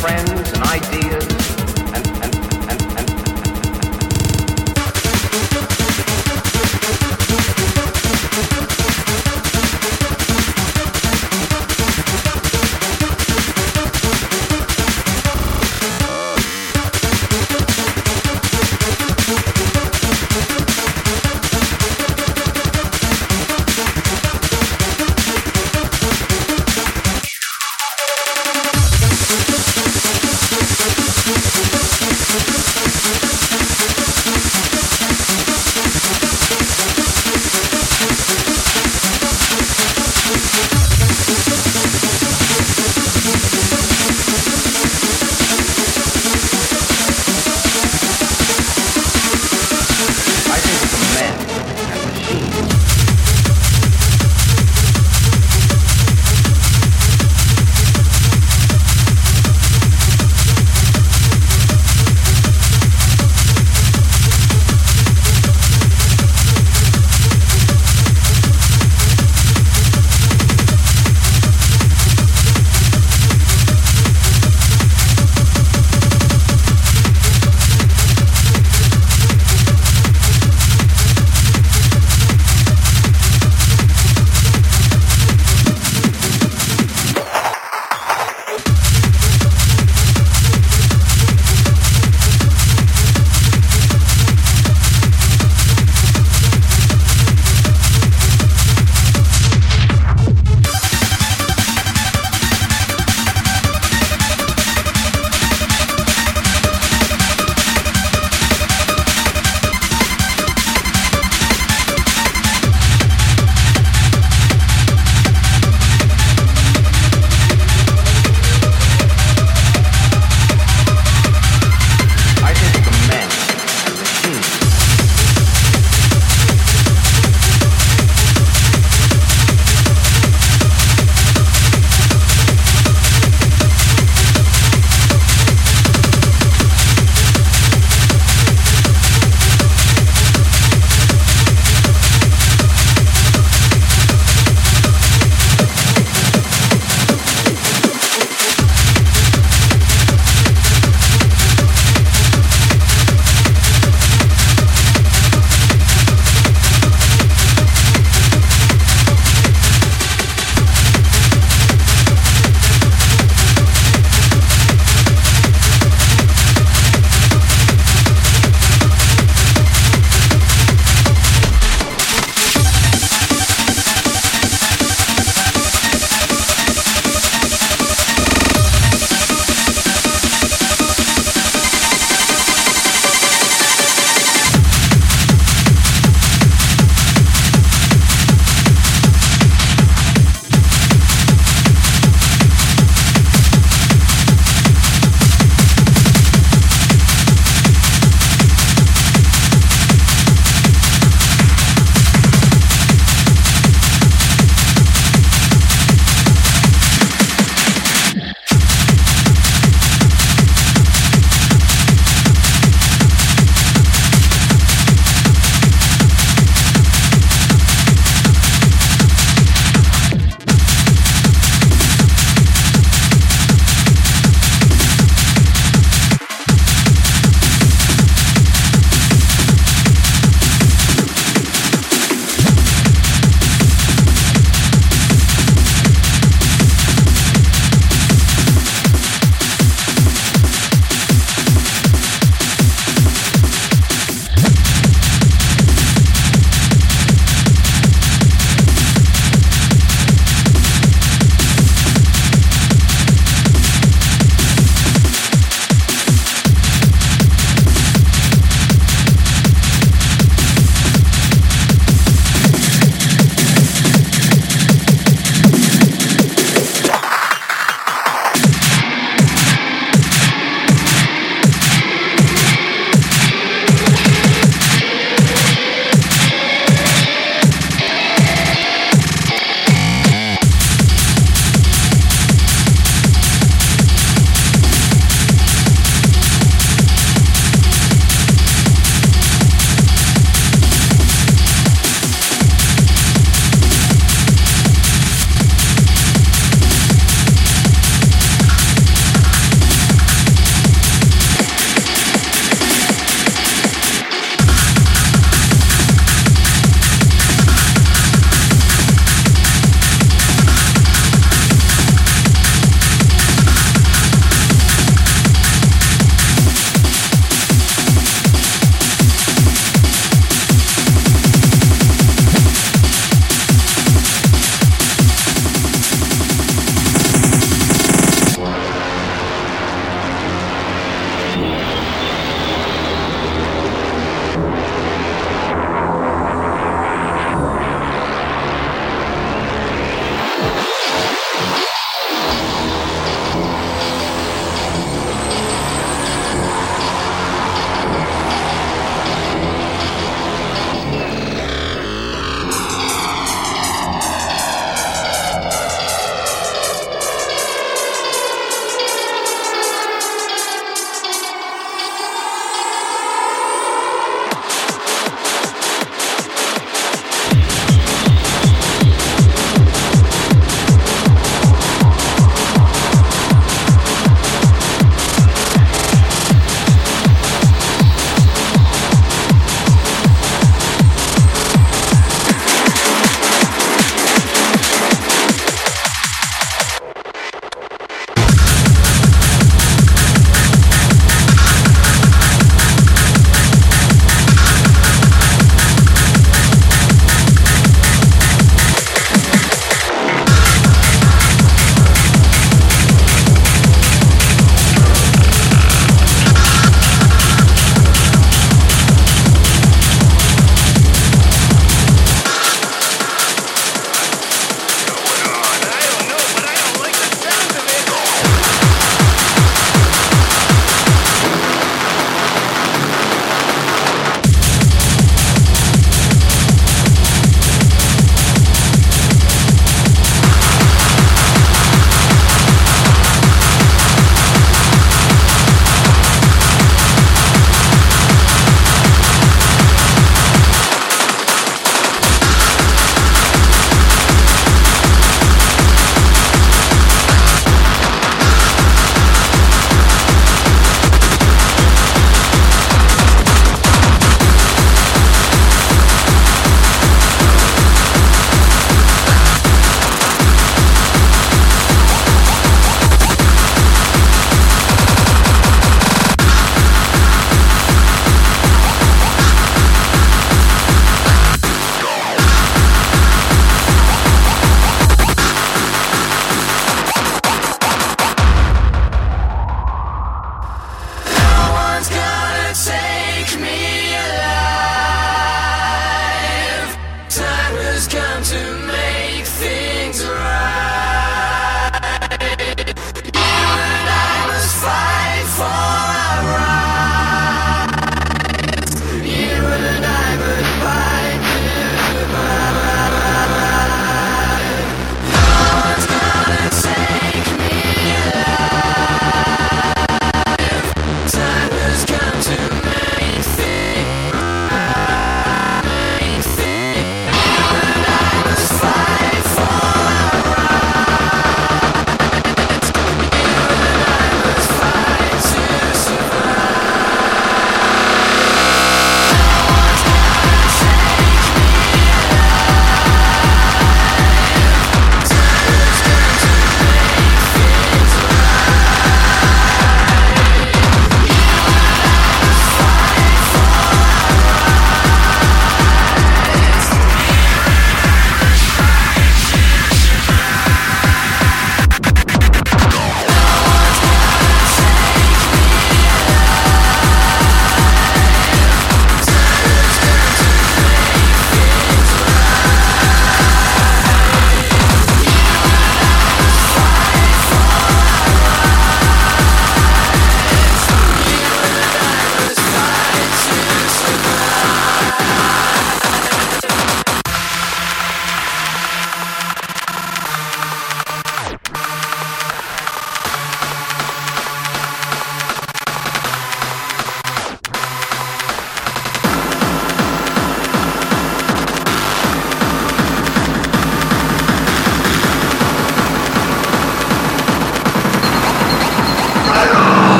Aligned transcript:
friends 0.00 0.52
and 0.54 0.62
ideas. 0.62 1.19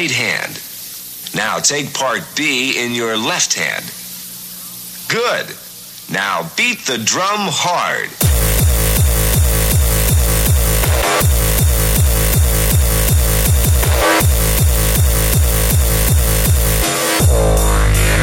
right 0.00 0.10
hand. 0.10 0.58
Now 1.34 1.58
take 1.58 1.92
part 1.92 2.22
B 2.34 2.82
in 2.82 2.94
your 2.94 3.18
left 3.18 3.52
hand. 3.52 3.84
Good. 5.10 5.54
Now 6.10 6.50
beat 6.56 6.86
the 6.86 6.96
drum 6.96 7.40
hard. 7.52 8.08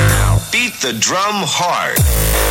Now 0.09 0.39
beat 0.51 0.81
the 0.81 0.93
drum 0.93 1.43
hard. 1.45 2.46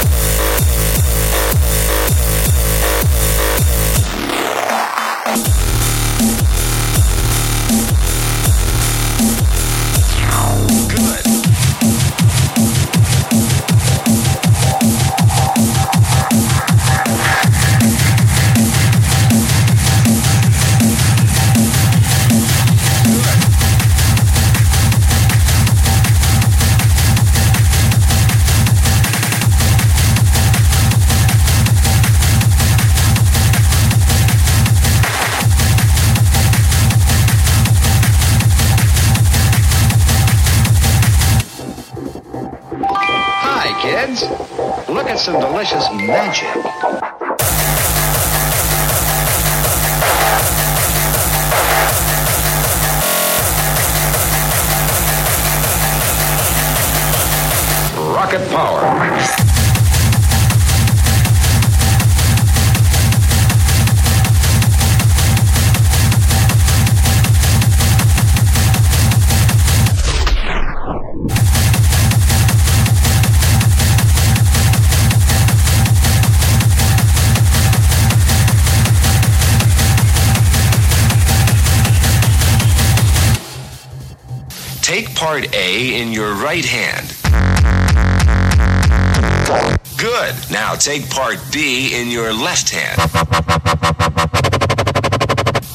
Take 90.87 91.11
part 91.11 91.41
B 91.51 92.01
in 92.01 92.13
your 92.13 92.33
left 92.33 92.71
hand. 92.71 92.97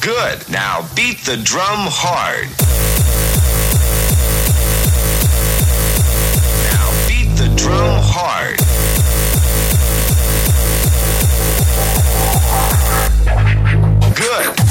Good. 0.00 0.48
Now 0.48 0.88
beat 0.96 1.18
the 1.26 1.36
drum 1.36 1.86
hard. 1.90 2.48
Now 6.64 6.88
beat 7.06 7.36
the 7.36 7.54
drum 7.54 8.00
hard. 8.02 8.56
Good. 14.16 14.61